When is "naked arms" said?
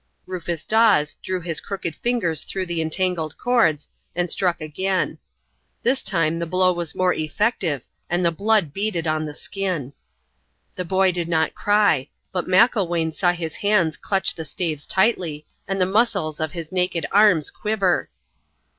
16.71-17.51